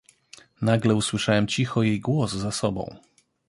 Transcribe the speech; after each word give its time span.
"Nagle 0.61 0.95
usłyszałem 0.95 1.47
cicho 1.47 1.83
jej 1.83 1.99
głos 1.99 2.31
za 2.31 2.51
sobą." 2.51 2.95